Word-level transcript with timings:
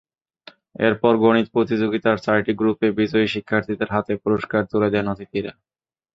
এরপর 0.79 1.13
গণিত 1.17 1.47
প্রতিযোগিতার 1.55 2.17
চারটি 2.17 2.51
গ্রুপে 2.55 2.87
বিজয়ী 2.99 3.27
শিক্ষার্থীদের 3.27 3.89
হাতে 3.95 4.13
পুরস্কার 4.23 4.61
তুলে 4.71 4.89
দেন 4.93 5.05
অতিথিরা। 5.13 5.51